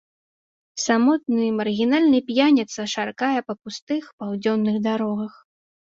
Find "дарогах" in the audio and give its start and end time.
4.89-5.33